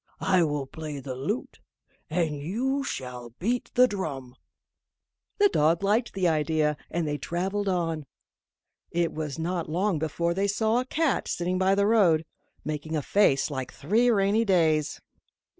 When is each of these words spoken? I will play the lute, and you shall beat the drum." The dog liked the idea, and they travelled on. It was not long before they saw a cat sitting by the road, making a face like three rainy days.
I 0.25 0.41
will 0.43 0.65
play 0.65 0.99
the 0.99 1.13
lute, 1.13 1.59
and 2.09 2.35
you 2.35 2.83
shall 2.83 3.35
beat 3.37 3.69
the 3.75 3.87
drum." 3.87 4.35
The 5.37 5.47
dog 5.47 5.83
liked 5.83 6.15
the 6.15 6.27
idea, 6.27 6.75
and 6.89 7.07
they 7.07 7.19
travelled 7.19 7.69
on. 7.69 8.07
It 8.89 9.13
was 9.13 9.37
not 9.37 9.69
long 9.69 9.99
before 9.99 10.33
they 10.33 10.47
saw 10.47 10.79
a 10.79 10.85
cat 10.85 11.27
sitting 11.27 11.59
by 11.59 11.75
the 11.75 11.85
road, 11.85 12.25
making 12.65 12.95
a 12.95 13.03
face 13.03 13.51
like 13.51 13.71
three 13.71 14.09
rainy 14.09 14.43
days. 14.43 14.99